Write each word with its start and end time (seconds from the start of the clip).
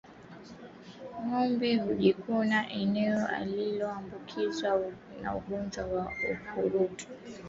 Ngombe 1.25 1.75
hujikuna 1.77 2.69
eneo 2.69 3.27
lililoambukizwa 3.45 4.91
na 5.21 5.35
ugonjwa 5.35 5.83
wa 5.85 6.11
ukurutu 6.33 7.07